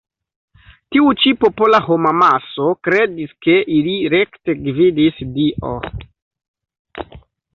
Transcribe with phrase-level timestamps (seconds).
[0.93, 5.75] Tiu ĉi popola homamaso kredis ke ilin rekte gvidis Dio.